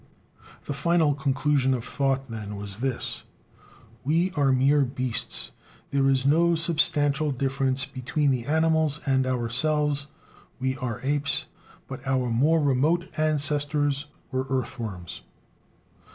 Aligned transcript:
The 0.65 0.73
final 0.73 1.13
conclusion 1.13 1.75
of 1.75 1.85
thought, 1.85 2.27
then, 2.31 2.55
was 2.55 2.77
this: 2.77 3.21
"We 4.03 4.31
are 4.31 4.51
mere 4.51 4.81
beasts, 4.81 5.51
there 5.91 6.09
is 6.09 6.25
no 6.25 6.55
substantial 6.55 7.31
difference 7.31 7.85
between 7.85 8.31
the 8.31 8.45
animals 8.47 9.01
and 9.05 9.27
ourselves; 9.27 10.07
we 10.59 10.75
are 10.77 11.01
apes, 11.03 11.45
but 11.87 11.99
our 12.07 12.31
more 12.31 12.59
remote 12.59 13.09
ancestors 13.15 14.07
were 14.31 14.47
earthworms." 14.49 15.21